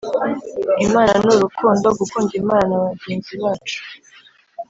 Imana 0.85 1.13
ni 1.23 1.29
urukundo; 1.35 1.85
gukunda 1.99 2.31
Imana 2.41 2.63
na 2.71 2.83
bagenzi 2.87 3.33
bacu 3.43 3.79